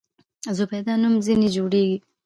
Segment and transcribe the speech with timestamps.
[0.57, 1.97] زبیده نوم ځنې جوړېږي.